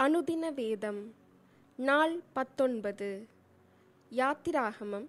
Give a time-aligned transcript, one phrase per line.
[0.00, 1.14] அனுதின வேதம்
[1.76, 3.26] நாள் பத்தொன்பது.
[4.16, 5.06] யாத்திராகமம்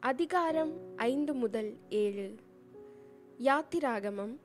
[0.00, 2.34] அதிகாரம் ஐந்து முதல் ஏழு.
[3.38, 4.36] யாத்திராகமம்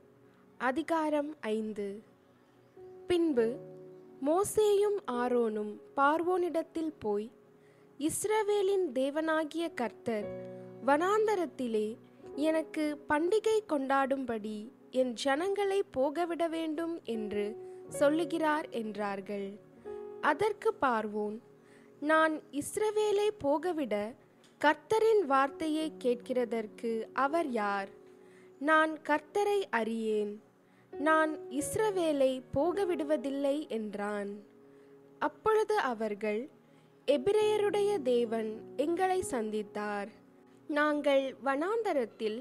[0.58, 2.04] அதிகாரம் ஐந்து.
[3.08, 3.56] பின்பு
[4.26, 7.32] மோசேயும் ஆரோனும் பார்வோனிடத்தில் போய்
[7.98, 10.26] இஸ்ரவேலின் தேவனாகிய கர்த்தர்
[10.86, 11.98] வனாந்தரத்திலே
[12.36, 17.70] எனக்கு பண்டிகை கொண்டாடும்படி என் ஜனங்களை போகவிட வேண்டும் என்று
[18.00, 19.48] சொல்லுகிறார் என்றார்கள்.
[20.22, 21.38] அதற்கு பார்வோன்
[22.00, 23.96] நான் இஸ்ரவேலை போகவிட
[24.62, 27.90] கர்த்தரின் வார்த்தையை கேட்கிறதற்கு அவர் யார்?
[28.60, 30.34] நான் கர்த்தரை அறியேன்.
[30.94, 34.32] நான் இஸ்ரவேலை போகவிடுவதில்லை என்றான்.
[35.20, 36.42] அப்பொழுது அவர்கள்
[37.08, 40.10] எபிரேயருடைய தேவன் எங்களை சந்தித்தார்.
[40.68, 42.40] நாங்கள் வனாந்தரத்தில்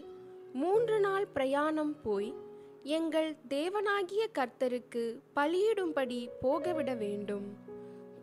[0.52, 2.30] மூன்று நாள் பிரயாணம் போய்
[2.82, 7.56] எங்கள் தேவனாகிய கர்த்தருக்கு பலியிடும்படி போகவிட வேண்டும்.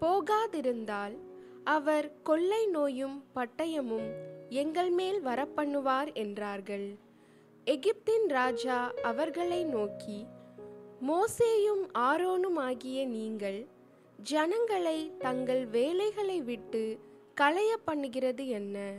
[0.02, 1.18] போகாதிருந்தால்
[1.64, 4.10] அவர் கொள்ளை நோயும் பட்டயமும்
[4.50, 6.98] எங்கள் மேல் வரப்பண்ணுவார் என்றார்கள்.
[7.66, 10.28] எகிப்தின் ராஜா அவர்களை நோக்கி
[11.08, 13.68] மோசேயும் ஆரோனும் ஆகிய நீங்கள்
[14.18, 17.00] ஜனங்களை தங்கள் வேலைகளை விட்டு
[17.34, 18.94] களைய பண்ணுகிறது என்ன?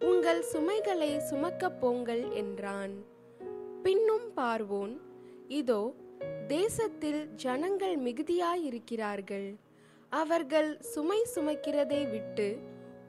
[0.00, 3.12] உங்கள் சுமைகளை சுமக்கப் போங்கள் என்றான்.
[3.84, 4.92] பின்னும் பார்வோன்
[5.56, 5.80] இதோ
[6.48, 9.48] தேசத்தில் ஜனங்கள் மிகுதியாயிருக்கிறார்கள்.
[10.12, 12.46] அவர்கள் சுமை சுமக்கிறதை விட்டு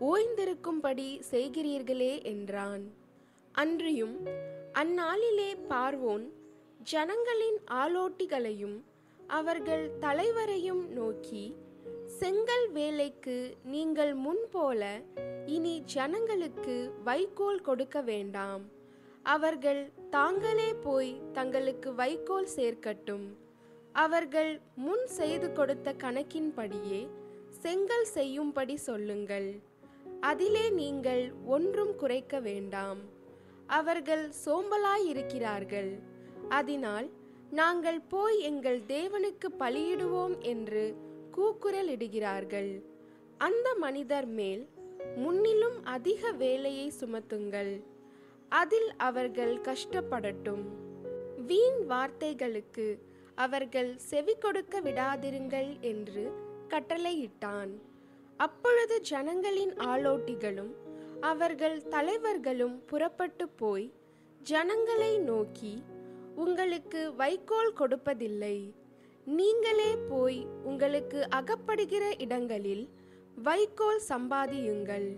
[0.10, 2.84] ஓய்ந்திருக்கும்படி செய்கிறீர்களே என்றான்.
[3.52, 4.16] அன்றியும்
[4.82, 6.26] அந்நாளிலே பார்வோன்
[6.94, 8.78] ஜனங்களின் ஆலோட்டிகளையும்
[9.40, 11.46] அவர்கள் தலைவரையும் நோக்கி
[12.20, 13.38] செங்கல் வேலைக்கு
[13.76, 14.82] நீங்கள் முன்போல
[15.58, 18.66] இனி ஜனங்களுக்கு வைக்கோல் கொடுக்க வேண்டாம்.
[19.34, 23.24] அவர்கள் தாங்களே போய் தங்களுக்கு வைக்கோல் சேர்க்கட்டும்.
[23.92, 27.08] அவர்கள் முன் செய்து கொடுத்த கணக்கின்படியே
[27.50, 29.60] செங்கல் செய்யும்படி சொல்லுங்கள்.
[30.20, 32.98] அதிலே நீங்கள் ஒன்றும் குறைக்க வேண்டாம்.
[33.68, 35.92] அவர்கள் சோம்பலாயிருக்கிறார்கள்.
[36.50, 37.10] அதனால்
[37.50, 40.86] நாங்கள் போய் எங்கள் தேவனுக்கு பலியிடுவோம் என்று
[41.38, 42.72] கூக்குரலிடுகிறார்கள்.
[43.38, 44.64] அந்த மனிதர் மேல்
[45.16, 47.74] முன்னிலும் அதிக வேலையை சுமத்துங்கள்.
[48.56, 50.64] அதில் அவர்கள் கஷ்டப்படட்டும்.
[51.50, 52.88] வீண் வார்த்தைகளுக்கு
[53.36, 56.24] அவர்கள் செவி கொடுக்க விடாதிருங்கள் என்று
[56.70, 57.72] கட்டளையிட்டான்.
[58.38, 60.74] அப்பொழுது ஜனங்களின் ஆலோட்டிகளும்
[61.32, 63.88] அவர்கள் தலைவர்களும் புறப்பட்டு போய்
[64.42, 65.74] ஜனங்களை நோக்கி
[66.36, 68.58] உங்களுக்கு வைக்கோல் கொடுப்பதில்லை.
[69.28, 72.86] நீங்களே போய் உங்களுக்கு அகப்படுகிற இடங்களில்
[73.48, 75.10] வைக்கோல் சம்பாதியுங்கள்.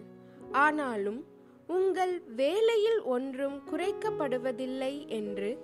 [0.52, 1.20] ஆனாலும்
[1.68, 5.58] உங்கள் வேலையில் ஒன்றும் குறைக்கப்படுவதில்லை என்று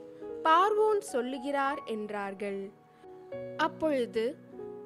[0.43, 2.71] பார்வோன் சொல்லுகிறார் என்றார்கள்.
[3.57, 4.35] அப்பொழுது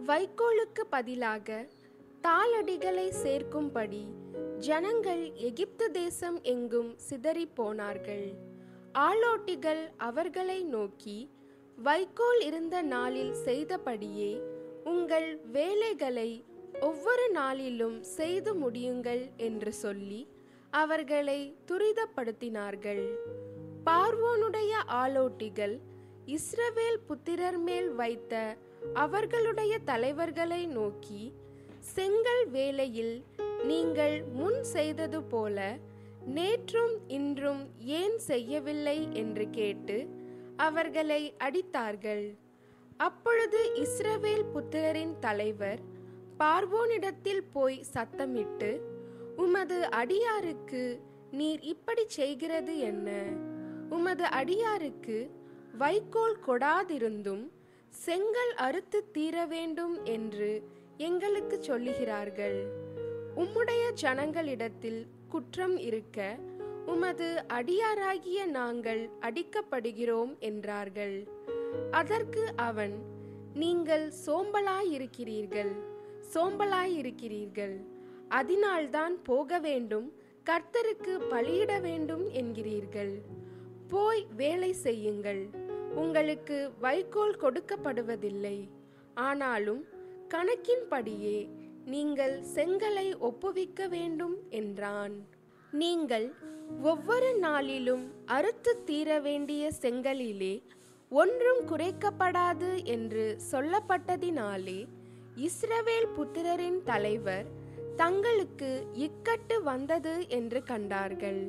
[0.08, 1.68] வைக்கோலுக்கு பதிலாக
[2.22, 4.04] தாளடிகளை சேர்க்கும்படி
[4.58, 8.34] ஜனங்கள் எகிப்து தேசம் எங்கும் சிதறி போனார்கள்
[8.94, 11.30] ஆளோட்டிகள் அவர்களை நோக்கி
[11.78, 14.42] வைக்கோல் இருந்த நாளில் செய்தபடியே
[14.84, 16.44] உங்கள் வேலைகளை
[16.80, 20.28] ஒவ்வொரு நாளிலும் செய்து முடியுங்கள் என்று சொல்லி
[20.74, 23.06] அவர்களை துரிதப்படுத்தினார்கள்.
[23.86, 25.76] பார்வோனுடைய ஆலோட்டிகள்
[26.26, 28.58] இஸ்ரவேல் புத்திரர் மேல் வைத்த
[28.94, 31.34] அவர்களுடைய தலைவர்களை நோக்கி
[31.96, 33.24] செங்கல் வேலையில்
[33.64, 35.78] நீங்கள் முன் செய்தது போல
[36.36, 39.98] நேற்றும் இன்றும் ஏன் செய்யவில்லை என்று கேட்டு
[40.56, 42.38] அவர்களை அடித்தார்கள்.
[42.98, 45.80] அப்பொழுது இஸ்ரவேல் புத்திரரின் தலைவர்
[46.38, 48.82] பார்வோனிடத்தில் போய் சத்தமிட்டு
[49.38, 50.84] உமது அடியாருக்கு
[51.32, 53.10] நீர் இப்படி செய்கிறது என்ன?
[53.90, 55.18] உமது அடியாருக்கு
[55.78, 57.44] வைக்கோல் கொடாதிருந்தும்
[57.90, 60.52] செங்கல் அறுத்து தீர வேண்டும் என்று
[60.98, 62.60] எங்களுக்கு சொல்லுகிறார்கள்.
[63.36, 66.38] உம்முடைய ஜனங்களிடத்தில் குற்றம் இருக்க
[66.86, 71.28] உமது அடியாராகிய நாங்கள் அடிக்கப்படுகிறோம் என்றார்கள்.
[71.92, 72.96] அதற்கு அவன்
[73.54, 75.74] நீங்கள் சோம்பலாயிருக்கிறீர்கள்
[76.34, 77.76] சோம்பலாயிருக்கிறீர்கள்.
[78.30, 80.14] அதனால்தான் போக வேண்டும்
[80.46, 83.22] கர்த்தருக்கு பலியிட வேண்டும் என்கிறீர்கள்.
[83.88, 85.50] போய் வேலை செய்யுங்கள்.
[85.96, 88.70] உங்களுக்கு வைக்கோல் கொடுக்கப்படுவதில்லை.
[89.14, 89.86] ஆனாலும்
[90.30, 91.50] கணக்கின்படியே
[91.86, 95.16] நீங்கள் செங்கலை ஒப்புவிக்க வேண்டும் என்றான்.
[95.72, 96.34] நீங்கள்
[96.84, 100.64] ஒவ்வொரு நாளிலும் அறுத்து தீர வேண்டிய செங்கலிலே
[101.10, 104.88] ஒன்றும் குறைக்கப்படாது என்று சொல்லப்பட்டதினாலே
[105.36, 107.66] இஸ்ரவேல் புத்திரரின் தலைவர்
[107.98, 111.42] தங்களுக்கு இக்கட்டு வந்தது என்று கண்டார்கள்.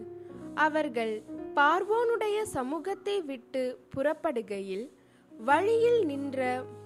[0.54, 1.14] அவர்கள்
[1.54, 3.62] பார்வோனுடைய சமூகத்தை விட்டு
[3.94, 4.86] புறப்படுகையில்
[5.32, 6.38] வழியில் நின்ற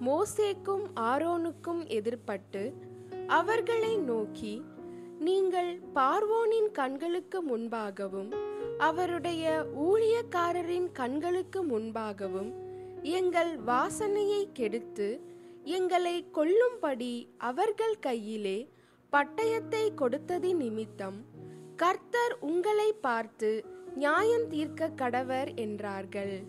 [0.05, 2.63] மோசேக்கும் ஆரோனுக்கும் எதிர்ப்பட்டு
[3.27, 4.53] அவர்களை நோக்கி
[5.19, 8.31] நீங்கள் பார்வோனின் கண்களுக்கு முன்பாகவும்
[8.77, 9.43] அவருடைய
[9.85, 12.51] ஊழியக்காரரின் கண்களுக்கு முன்பாகவும்
[13.11, 15.07] எங்கள் வாசனையை கெடுத்து
[15.63, 18.57] எங்களை கொல்லும்படி அவர்கள் கையிலே
[19.13, 21.25] பட்டயத்தை கொடுத்தது நிமித்தம்
[21.75, 23.65] கர்த்தர் உங்களை பார்த்து
[23.95, 26.43] நியாயம் தீர்க்க கடவர் என்றார்கள்.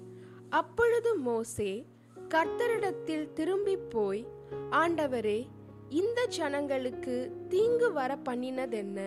[0.48, 1.86] அப்பொழுது மோசே
[2.28, 4.26] கர்த்தரிடத்தில் திரும்பி போய்
[4.70, 5.46] ஆண்டவரே
[5.88, 9.00] இந்த ஜனங்களுக்கு தீங்கு வர பண்ணினதென்ன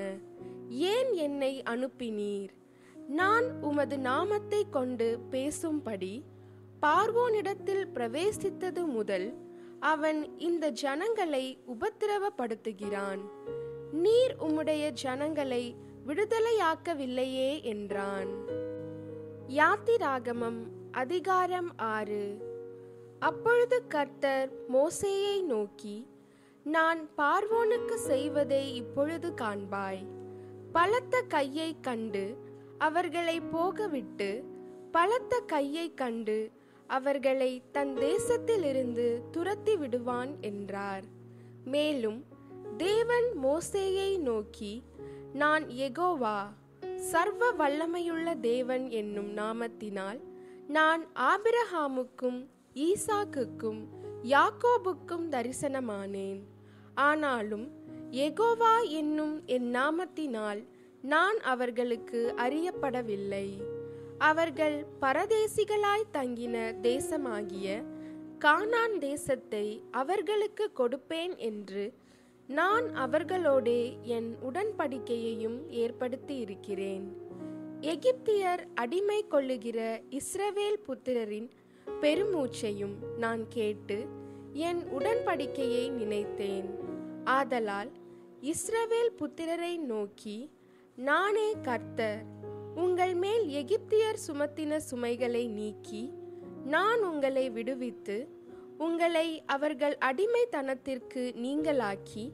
[0.69, 2.51] ஏன் என்னை அனுப்பினீர்?
[3.07, 6.23] நான் உமது நாமத்தை கொண்டு பேசும்படி
[6.81, 9.46] பார்வோனிடத்தில் பிரவேசித்தது முதல்
[9.79, 13.19] அவன் இந்த ஜனங்களை உபத்திரவப்படுத்துகிறான்.
[13.91, 15.75] நீர் உம்முடைய ஜனங்களை
[16.07, 18.27] விடுதலையாக்கவில்லையே என்றான்.
[19.47, 20.59] யாத்திராகமம்
[20.91, 22.37] அதிகாரம் ஆறு.
[23.19, 26.07] அப்பொழுது கர்த்தர் மோசேயை நோக்கி
[26.63, 30.05] நான் பார்வோனுக்கு செய்வதை இப்பொழுது காண்பாய்.
[30.71, 32.37] பலத்த கையை கண்டு
[32.77, 34.43] அவர்களை போகவிட்டு
[34.91, 36.51] பலத்த கையை கண்டு
[36.87, 41.03] அவர்களை தன் தேசத்திலிருந்து துரத்தி விடுவான் என்றார்.
[41.65, 42.25] மேலும்
[42.77, 44.83] தேவன் மோசேயை நோக்கி
[45.33, 46.47] நான் எகோவா
[46.95, 50.19] சர்வ வல்லமையுள்ள தேவன் என்னும் நாமத்தினால்
[50.67, 53.81] நான் ஆபிரஹாமுக்கும் ஈசாக்குக்கும்
[54.23, 56.41] யாக்கோபுக்கும் தரிசனமானேன்.
[56.95, 57.71] ஆனாலும்
[58.11, 60.67] எகோவா என்னும் என் நாமத்தினால்
[61.01, 63.76] நான் அவர்களுக்கு அறியப்படவில்லை.
[64.17, 67.83] அவர்கள் பரதேசிகளாய் தங்கின தேசமாகிய
[68.45, 71.93] கானான் தேசத்தை அவர்களுக்கு கொடுப்பேன் என்று
[72.47, 77.17] நான் அவர்களோடே என் உடன்படிக்கையையும் ஏற்படுத்தி இருக்கிறேன்
[77.81, 81.49] எகிப்தியர் அடிமை கொள்ளுகிற இஸ்ரவேல் புத்திரரின்
[82.01, 84.05] பெருமூச்சையும் நான் கேட்டு
[84.53, 86.69] என் உடன்படிக்கையை நினைத்தேன்.
[87.23, 87.91] ஆதலால்
[88.41, 90.51] இஸ்ரவேல் புத்திரரை நோக்கி
[90.95, 92.25] நானே கர்த்தர்
[92.77, 96.13] உங்கள் மேல் எகிப்தியர் சுமத்தின சுமைகளை நீக்கி
[96.65, 98.17] நான் உங்களை விடுவித்து
[98.77, 102.31] உங்களை அவர்கள் அடிமைத்தனத்திற்கு நீங்களாக்கி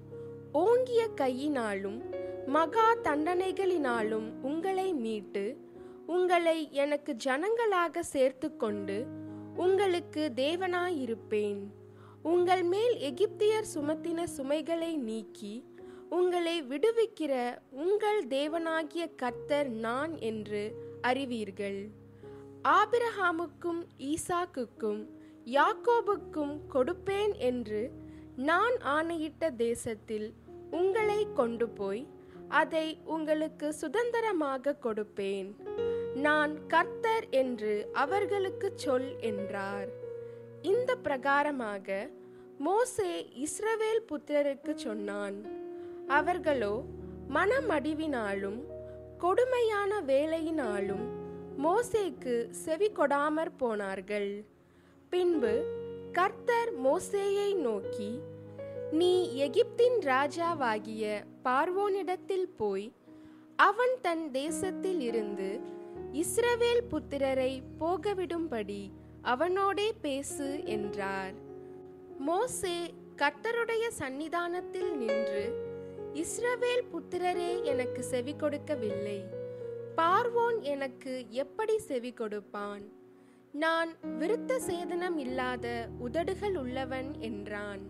[0.52, 2.02] ஓங்கிய கையினாலும்
[2.46, 5.58] மகா தண்டனைகளினாலும் உங்களை மீட்டு
[6.08, 9.08] உங்களை எனக்கு ஜனங்களாக சேர்த்து கொண்டு
[9.56, 11.62] உங்களுக்கு தேவனாயிருப்பேன்.
[12.24, 15.66] உங்கள் மேல் எகிப்தியர் சுமத்தின சுமைகளை நீக்கி
[16.16, 17.34] உங்களை விடுவிக்கிற
[17.84, 20.64] உங்கள் தேவனாகிய கர்த்தர் நான் என்று
[21.02, 21.80] அறிவீர்கள்.
[22.80, 23.82] ஆபிரஹாமுக்கும்
[24.12, 25.02] ஈசாக்குக்கும்
[25.58, 27.82] யாக்கோபுக்கும் கொடுப்பேன் என்று
[28.50, 30.28] நான் ஆணையிட்ட தேசத்தில்
[30.72, 32.04] உங்களை கொண்டு போய்
[32.62, 35.50] அதை உங்களுக்கு சுதந்திரமாக கொடுப்பேன்.
[36.26, 37.74] நான் கர்த்தர் என்று
[38.04, 39.90] அவர்களுக்கு சொல் என்றார்.
[40.62, 41.88] இந்த பிரகாரமாக
[42.58, 43.12] மோசே
[43.46, 45.38] இஸ்ரவேல் புத்திரருக்கு சொன்னான்.
[46.08, 46.84] அவர்களோ
[47.30, 48.64] மனமடிவினாலும்
[49.18, 51.06] கொடுமையான வேலையினாலும்
[51.64, 54.46] மோசேக்கு செவி கொடாமற் போனார்கள்.
[55.10, 55.64] பின்பு
[56.12, 58.20] கர்த்தர் மோசேயை நோக்கி
[58.92, 62.94] நீ எகிப்தின் ராஜாவாகிய பார்வோனிடத்தில் போய்
[63.56, 65.60] அவன் தன் தேசத்தில் இருந்து
[66.14, 68.92] இஸ்ரவேல் புத்திரரை போகவிடும்படி
[69.22, 71.34] அவனோடே பேசு என்றார்.
[72.20, 75.63] மோசே கர்த்தருடைய சன்னிதானத்தில் நின்று
[76.22, 79.26] இஸ்ரவேல் புத்திரரே எனக்கு செவி கொடுக்கவில்லை.
[79.98, 82.84] பார்வோன் எனக்கு எப்படி செவி கொடுப்பான்?
[83.52, 87.84] நான் விருத்த சேதனம் இல்லாத உதடுகள் உள்ளவன் என்றான்.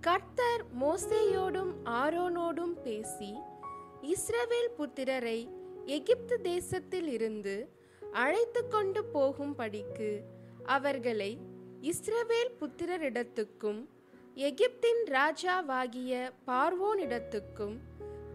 [0.00, 3.32] கர்த்தர் மோசேயோடும் ஆரோனோடும் பேசி
[4.02, 5.48] இஸ்ரவேல் புத்திரரை
[5.84, 7.56] எகிப்து தேசத்தில் இருந்து
[8.12, 10.10] அழைத்து கொண்டு போகும்படிக்கு
[10.62, 11.38] அவர்களை
[11.80, 13.80] இஸ்ரவேல் புத்திரரிடத்துக்கும்
[14.36, 17.76] எகிப்தின் ராஜாவாகிய பார்வோனிடத்துக்கும்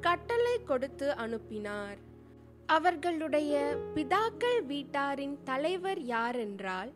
[0.01, 1.97] கட்டளை கொடுத்து அனுப்பினார்.
[2.65, 6.91] அவர்களுடைய பிதாக்கள் வீட்டாரின் தலைவர் யாரென்றால்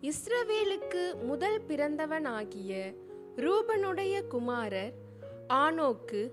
[0.00, 2.96] இஸ்ரவேலுக்கு முதல் பிறந்தவனாகிய
[3.36, 4.92] ரூபனுடைய குமாரர்
[5.48, 6.30] ஆனோக்கு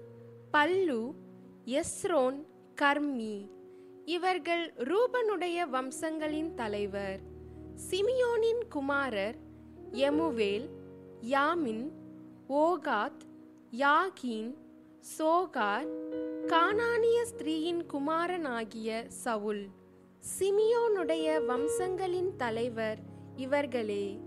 [0.51, 1.13] பல்லு
[1.65, 2.45] எஸ்ரோன்
[2.81, 3.49] கர்மி.
[4.05, 7.19] இவர்கள் ரூபனுடைய வம்சங்களின் தலைவர்.
[7.89, 9.35] சிமியோனின் குமாரர்
[9.91, 10.69] எமுவேல்
[11.21, 11.96] யாமின்
[12.49, 13.23] ஓகாத்
[13.71, 14.53] யாகீன்
[15.19, 15.87] சோகார்
[16.47, 19.67] கானானிய ஸ்திரீயின் குமாரனாகிய சவுல்.
[20.39, 22.97] சிமியோனுடைய வம்சங்களின் தலைவர்
[23.35, 24.19] இவர்களே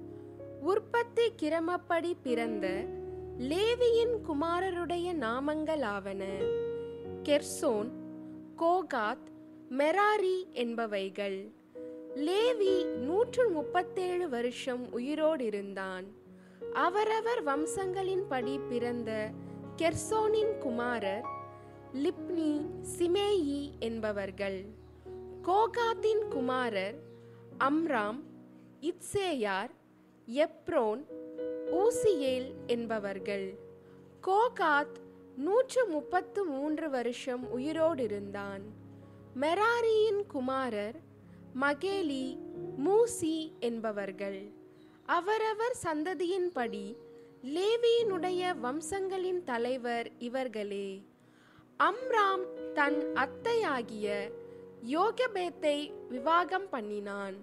[0.60, 2.84] உற்பத்தி கிரமப்படி பிறந்த
[3.38, 6.24] லேவியின் குமாரருடைய நாமங்களாவன.
[7.22, 7.90] கெர்சோன்
[8.58, 9.28] கோகாத்
[9.78, 11.52] மெராரி என்பவைகள்.
[12.14, 16.19] லேவி நூற்று முப்பத்தேழு வருஷம் உயிரோடு இருந்தான்
[16.72, 19.30] அவரவர் வம்சங்களின்படி பிறந்த
[19.76, 21.24] கெர்சோனின் குமாரர்
[21.94, 22.60] லிப்னி
[22.98, 24.64] சிமேயி என்பவர்கள்.
[25.42, 26.98] கோகாத்தின் குமாரர்
[27.58, 28.22] அம்ராம்
[28.80, 29.70] இத்சேயார்
[30.26, 31.04] எப்ரோன்
[31.70, 33.58] ஊசியேல் என்பவர்கள்.
[34.22, 34.96] கோகாத்
[35.36, 38.62] நூற்று முப்பத்து மூன்று வருஷம் உயிரோடு இருந்தான்
[39.34, 41.00] மெராரியின் குமாரர்
[41.60, 42.38] மகேலி
[42.84, 44.58] மூசி என்பவர்கள்.
[45.16, 46.96] அவரவர் சந்ததியின்படி
[47.54, 50.88] லேவியினுடைய வம்சங்களின் தலைவர் இவர்களே.
[51.78, 54.30] அம்ராம் தன் அத்தையாகிய
[54.86, 57.36] யோகபேத்தை விவாகம் பண்ணினான்.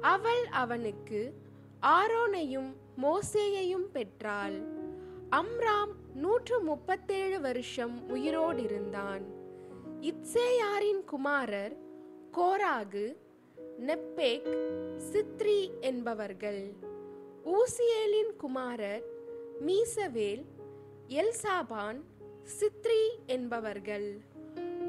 [0.00, 1.20] அவள் அவனுக்கு
[1.82, 2.70] ஆரோனையும்
[3.02, 4.58] மோசேயையும் பெற்றாள்.
[5.30, 9.24] அம்ராம் நூற்று முப்பத்தேழு வருஷம் உயிரோடு இருந்தான்
[10.00, 11.76] இத்சேயாரின் குமாரர்
[12.32, 13.04] கோராகு
[13.86, 14.48] நெப்பேக்
[15.12, 16.72] சித்ரி என்பவர்கள்.
[17.44, 19.04] ஊசியேலின் குமாரர்
[19.66, 20.44] மீசவேல்
[21.08, 22.00] எல்சாபான்
[22.60, 24.20] சித்ரி என்பவர்கள்.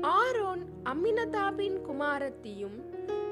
[0.02, 2.78] ஆரோன் அம்மினதாபின் குமாரத்தியும்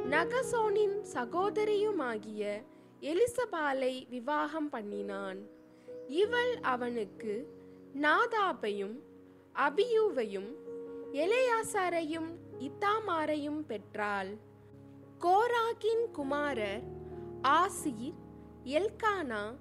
[0.09, 2.63] நகசோனின் சகோதரியுமாகிய
[3.01, 5.39] எலிசபாலை விவாகம் பண்ணினான்.
[6.07, 7.47] இவள் அவனுக்கு
[8.01, 8.99] நாதாபையும்
[9.55, 10.55] அபியூவையும்
[11.13, 14.47] எலையாசாரையும் இத்தாமாரையும் பெற்றாள்.
[15.19, 16.83] கோராகின் குமாரர்
[17.43, 18.13] ஆசீர்
[18.63, 19.57] எல்கானா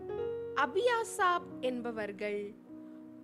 [0.54, 2.54] அபியாசாப் என்பவர்கள்.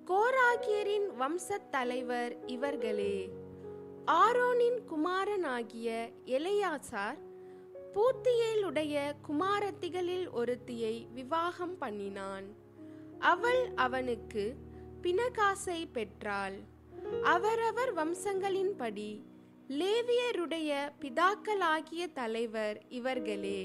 [0.06, 3.30] கோராகியரின் வம்சத் தலைவர் இவர்களே.
[4.06, 7.18] ஆரோனின் குமாரனாகிய எலையாசார்
[7.92, 12.44] பூத்தியேலுடைய குமாரத்திகளில் ஒருத்தியை விவாகம் பண்ணினான்.
[13.18, 14.56] அவள் அவனுக்கு
[15.02, 16.56] பினகாசை பெற்றாள்.
[17.22, 19.22] அவரவர் வம்சங்களின்படி
[19.70, 23.60] லேவியருடைய பிதாக்களாகிய தலைவர் இவர்களே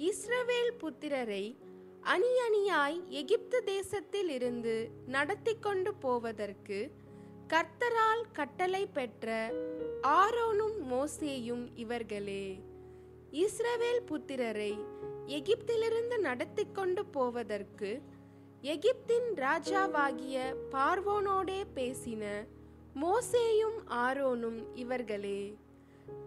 [0.00, 1.44] இஸ்ரவேல் புத்திரரை
[2.04, 4.74] அணி அணியாய் எகிப்து தேசத்தில் இருந்து
[5.06, 6.78] நடத்தி கொண்டு போவதற்கு
[7.46, 9.28] கர்த்தரால் கட்டளை பெற்ற
[10.14, 12.46] ஆரோனும் மோசேயும் இவர்களே
[13.36, 14.72] இஸ்ரவேல் புத்திரரை
[15.30, 17.92] எகிப்திலிருந்து நடத்தி கொண்டு போவதற்கு
[18.64, 20.36] எகிப்தின் ராஜாவாகிய
[20.72, 22.24] பார்வோனோடே பேசின
[22.94, 25.40] மோசேயும் ஆரோனும் இவர்களே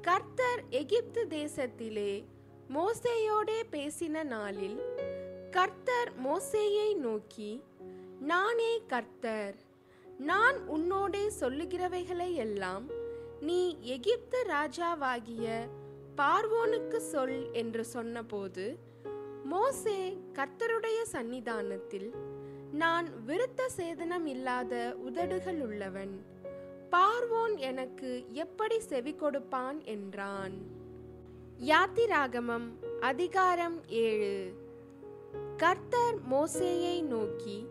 [0.02, 2.12] கர்த்தர் எகிப்து தேசத்திலே
[2.74, 4.80] மோசேயோடே பேசின நாளில்
[5.52, 7.52] கர்த்தர் மோசேயை நோக்கி
[8.24, 9.56] நானே கர்த்தர்
[10.26, 12.86] நான் உன்னோடே சொல்லுகிறவைகளை எல்லாம்
[13.42, 13.60] நீ
[13.96, 15.48] எகிப்து ராஜாவாகிய
[16.18, 18.66] பார்வோனுக்கு சொல் என்று சொன்னபோது
[19.46, 20.00] மோசே
[20.34, 22.10] கர்த்தருடைய சன்னிதானத்தில்
[22.74, 24.74] நான் விருத்த சேதனம் இல்லாத
[25.06, 26.16] உதடுகள் உள்ளவன்
[26.92, 30.56] பார்வோன் எனக்கு எப்படி செவி கொடுப்பான் என்றான்.
[31.60, 32.68] யாத்திராகமம்
[33.00, 34.54] அதிகாரம் ஏழு.
[35.58, 37.68] கர்த்தர் மோசேயை நோக்கி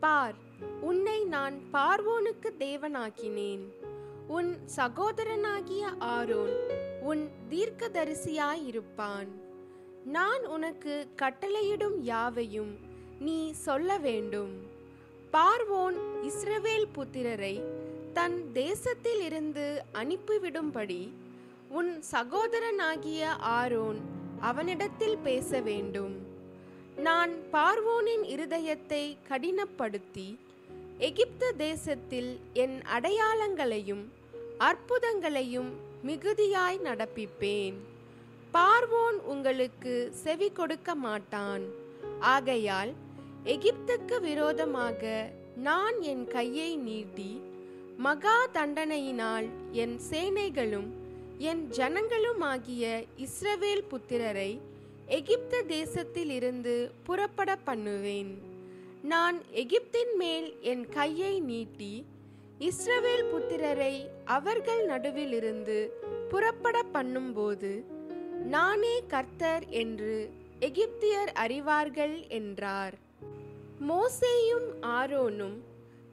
[0.00, 0.34] பார்
[0.80, 3.64] உன்னை நான் பார்வோனுக்கு தேவனாக்கினேன்.
[4.28, 6.54] உன் சகோதரனாகிய ஆரோன்
[7.00, 9.30] உன் தீர்க்கதரிசியாயிருப்பான்.
[10.04, 12.76] நான் உனக்கு கட்டளையிடும் யாவையும்
[13.18, 14.54] நீ சொல்ல வேண்டும்.
[15.32, 17.77] பார்வோன் இஸ்ரவேல் புத்திரரை
[18.18, 21.12] தன் தேசத்தில் இருந்து அனுப்பிவிடும்படி
[21.68, 23.98] உன் சகோதரனாகிய ஆரோன்
[24.40, 26.14] அவனிடத்தில் பேச வேண்டும்.
[26.96, 30.38] நான் பார்வோனின் இருதயத்தை கடினப்படுத்தி
[30.98, 34.04] எகிப்து தேசத்தில் என் அடையாளங்களையும்
[34.58, 35.70] அற்புதங்களையும்
[36.02, 37.76] மிகுதியாய் நடப்பிப்பேன்.
[38.52, 41.66] பார்வோன் உங்களுக்கு செவி கொடுக்க மாட்டான்.
[42.20, 42.94] ஆகையால்
[43.44, 47.42] எகிப்துக்கு விரோதமாக நான் என் கையை நீட்டி
[48.04, 50.88] மகா தண்டனையினால் என் சேனைகளும்
[51.38, 52.84] என் ஜனங்களுமாகிய
[53.16, 54.60] இஸ்ரவேல் புத்திரரை
[55.06, 58.30] எகிப்து தேசத்தில் இருந்து புறப்பட பண்ணுவேன்.
[59.02, 62.04] நான் எகிப்தின் மேல் என் கையை நீட்டி
[62.58, 65.78] இஸ்ரவேல் புத்திரரை அவர்கள் நடுவிலிருந்து
[66.28, 67.84] புறப்பட பண்ணும்போது
[68.44, 72.94] நானே கர்த்தர் என்று எகிப்தியர் அறிவார்கள் என்றார்.
[73.88, 75.58] மோசேயும் ஆரோனும்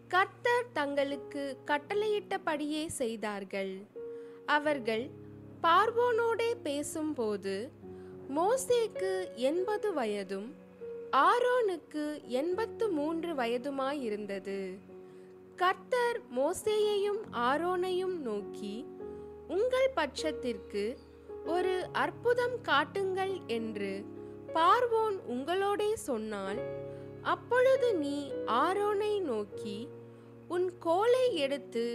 [0.07, 3.73] கர்த்தர் தங்களுக்கு கட்டளையிட்டபடியே செய்தார்கள்.
[4.45, 5.09] அவர்கள்
[5.63, 7.71] பார்வோனோடே பேசும்போது
[8.35, 10.49] மோசேக்கு எண்பது வயதும்
[11.11, 14.59] ஆரோனுக்கு எண்பத்து மூன்று வயதுமாயிருந்தது.
[15.55, 18.85] கர்த்தர் மோசேயையும் ஆரோனையும் நோக்கி
[19.47, 20.97] உங்கள் பட்சத்திற்கு
[21.45, 24.05] ஒரு அற்புதம் காட்டுங்கள் என்று
[24.53, 26.59] பார்வோன் உங்களோடே சொன்னால்
[27.33, 29.77] அப்பொழுது நீ ஆரோனை நோக்கி
[30.47, 31.85] உன் கோலை எடுத்து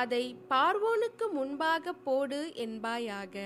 [0.00, 3.36] அதை பார்வோனுக்கு முன்பாக போடு என்பாயாக.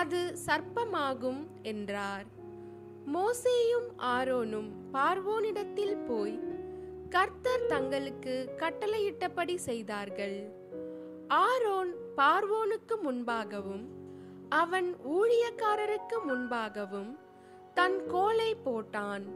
[0.00, 2.26] அது சர்ப்பமாகும் என்றார்.
[3.14, 6.38] மோசேயும் ஆரோனும் பார்வோனிடத்தில் போய்
[7.10, 10.38] கர்த்தர் தங்களுக்கு கட்டளையிட்டபடி செய்தார்கள்.
[11.28, 13.86] ஆரோன் பார்வோனுக்கு முன்பாகவும்
[14.62, 17.12] அவன் ஊழியக்காரருக்கு முன்பாகவும்
[17.74, 19.26] தன் கோலை போட்டான்.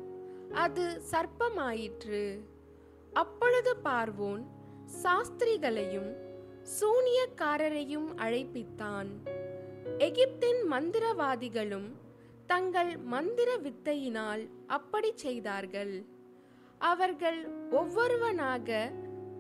[0.52, 2.40] அது சர்ப்பமாயிற்று.
[3.12, 4.44] அப்பொழுது பார்வோன்
[5.02, 6.16] சாஸ்திரிகளையும்
[6.80, 9.08] சூனியக்காரரையும் அழைப்பித்தான்.
[9.98, 11.88] எகிப்தின் மந்திரவாதிகளும்
[12.46, 16.04] தங்கள் மந்திர வித்தையினால் அப்படி செய்தார்கள்.
[16.78, 18.92] அவர்கள் ஒவ்வொருவனாக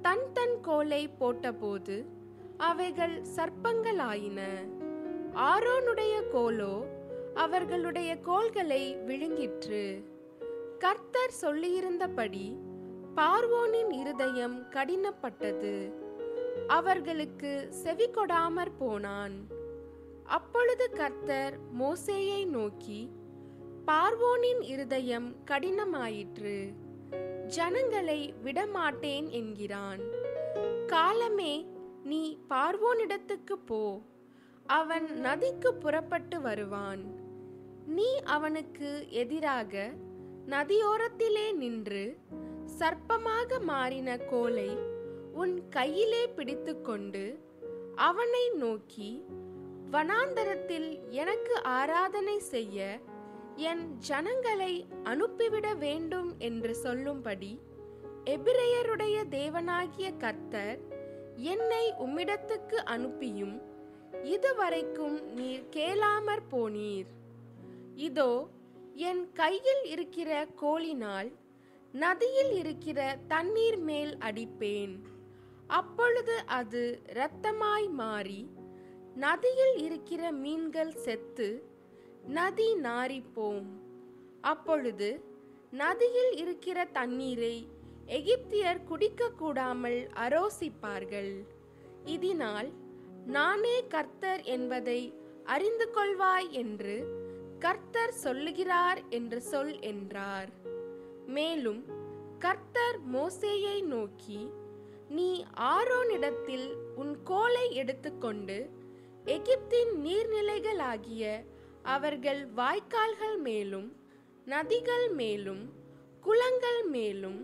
[0.02, 2.04] தன் தன் கோலை போட்டபோது
[2.56, 4.40] அவைகள் சர்ப்பங்களாயின.
[5.34, 6.86] ஆரோனுடைய கோலோ
[7.34, 10.04] அவர்களுடைய கோல்களை விழுங்கிற்று.
[10.80, 12.56] கர்த்தர் சொல்லியிருந்தபடி
[13.16, 15.92] பார்வோனின் இருதயம் கடினப்பட்டது.
[16.66, 19.46] அவர்களுக்கு செவி கொடாமற் போனான்.
[20.24, 23.10] அப்பொழுது கர்த்தர் மோசேயை நோக்கி
[23.86, 26.72] பார்வோனின் இருதயம் கடினமாயிற்று.
[27.46, 30.00] ஜனங்களை விடமாட்டேன் என்கிறான்.
[30.86, 31.66] காலமே
[32.04, 34.00] நீ பார்வோனிடத்துக்கு போ.
[34.66, 37.02] அவன் நதிக்கு புறப்பட்டு வருவான்.
[37.86, 39.90] நீ அவனுக்கு எதிராக
[40.48, 42.18] நதியோரத்திலே நின்று
[42.78, 44.76] சர்ப்பமாக மாறின கோலை
[45.32, 47.40] உன் கையிலே பிடித்துக்கொண்டு
[47.94, 49.24] அவனை நோக்கி
[49.90, 53.00] வனாந்தரத்தில் எனக்கு ஆராதனை செய்ய
[53.56, 57.60] என் ஜனங்களை அனுப்பிவிட வேண்டும் என்று சொல்லும்படி
[58.24, 60.80] எபிரேயருடைய தேவனாகிய கர்த்தர்
[61.36, 63.62] என்னை உம்மிடத்துக்கு அனுப்பியும்
[64.22, 67.06] இதுவரைக்கும் நீர் கேளாமற் போனீர்.
[67.94, 68.48] இதோ
[69.08, 70.30] என் கையில் இருக்கிற
[70.62, 71.28] கோலினால்
[71.92, 74.94] நதியில் இருக்கிற தண்ணீர் மேல் அடிப்பேன்.
[75.78, 78.40] அப்பொழுது அது இரத்தமாய் மாறி
[79.14, 81.48] நதியில் இருக்கிற மீன்கள் செத்து
[82.38, 83.68] நதி நாரிப்போம்
[84.40, 85.10] அப்பொழுது
[85.70, 87.56] நதியில் இருக்கிற தண்ணீரை
[88.18, 91.32] எகிப்தியர் குடிக்க கூடாமல் அரோசிப்பார்கள்.
[92.04, 92.70] இதனால்
[93.26, 95.00] நானே கர்த்தர் என்பதை
[95.44, 97.19] அறிந்து கொள்வாய் என்று
[97.60, 100.48] கர்த்தர் சொல்லுகிறார் என்று சொல் என்றார்.
[101.26, 101.84] மேலும்
[102.38, 104.50] கர்த்தர் மோசேயை நோக்கி
[105.08, 108.70] நீ ஆரோனிடத்தில் உன் கோலை எடுத்துக்கொண்டு
[109.24, 111.44] எகிப்தின் நீர்நிலைகளாகிய
[111.82, 113.96] அவர்கள் வாய்க்கால்கள் மேலும்
[114.46, 115.72] நதிகள் மேலும்
[116.20, 117.40] குளங்கள் மேலும்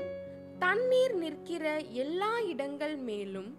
[0.59, 3.59] தண்ணீர் நிற்கிற எல்லா இடங்கள் மேலும்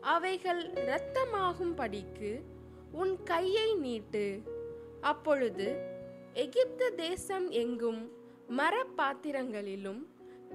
[0.00, 2.42] அவைகள் இரத்தமாகும்படிக்கு
[2.92, 4.56] உன் கையை நீட்டு.
[5.00, 5.87] அப்பொழுது
[6.42, 8.00] எகிப்து தேசம் எங்கும்
[8.56, 10.00] மரப்பாத்திரங்களிலும்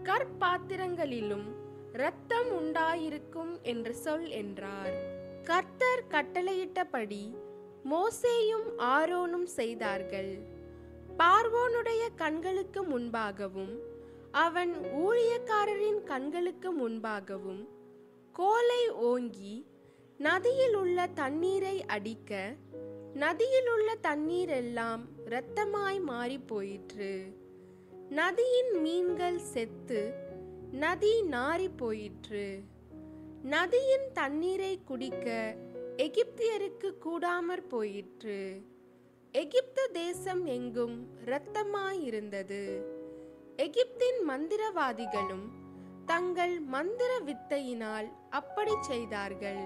[0.04, 1.48] கற்பாத்திரங்களிலும்
[1.94, 4.94] இரத்தம் உண்டாயிருக்கும் என்று சொல் என்றார்.
[5.44, 7.24] கர்த்தர் கட்டளையிட்டபடி
[7.92, 10.32] மோசேயும் ஆரோனும் செய்தார்கள்.
[11.18, 13.74] பார்வோனுடைய கண்களுக்கு முன்பாகவும்
[14.32, 14.74] அவன்
[15.06, 17.64] ஊழியக்காரரின் கண்களுக்கு முன்பாகவும்
[18.32, 19.56] கோலை ஓங்கி
[20.18, 22.32] நதியில் உள்ள தண்ணீரை அடிக்க
[23.14, 27.38] நதியில் உள்ள தண்ணீர் எல்லாம் இரத்தமாய் மாறி போயிற்று
[28.10, 30.14] நதியின் மீன்கள் செத்து
[30.72, 32.60] நதி நாறி போயிற்று
[33.44, 35.56] நதியின் தண்ணீரை குடிக்க
[35.98, 38.62] எகிப்தியருக்கு கூடாமற் போயிற்று.
[39.32, 42.64] எகிப்து தேசம் எங்கும் இரத்தமாயிருந்தது.
[43.58, 45.48] எகிப்தின் மந்திரவாதிகளும்
[46.06, 49.64] தங்கள் மந்திர வித்தையினால் அப்படி செய்தார்கள்.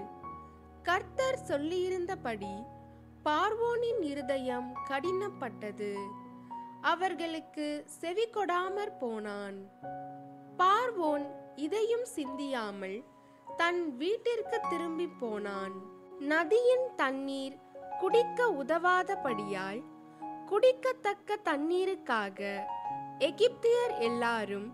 [0.82, 2.52] கர்த்தர் சொல்லியிருந்தபடி
[3.28, 5.94] பார்வோனின் இருதயம் கடினப்பட்டது.
[6.80, 9.58] அவர்களுக்கு செவி கொடாமற் போனான்.
[10.58, 13.04] பார்வோன் இதையும் சிந்தியாமல்
[13.56, 15.74] தன் வீட்டிற்கு திரும்பி போனான்.
[16.18, 17.56] நதியின் தண்ணீர்
[18.00, 19.82] குடிக்க உதவாதபடியால்
[20.46, 22.40] குடிக்கத்தக்க தண்ணீருக்காக
[23.18, 24.72] எகிப்தியர் எல்லாரும்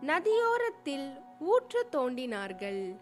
[0.00, 2.96] நதியோரத்தில் ஊற்று தோண்டினார்கள்.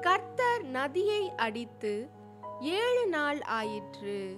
[0.00, 2.08] கர்த்தர் நதியை அடித்து
[2.60, 4.36] ஏழு நாள் ஆயிற்று.